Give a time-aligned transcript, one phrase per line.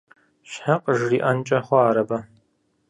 [0.49, 2.17] Щхьэ къыжриӀэнкӀэ хъуа ар абы?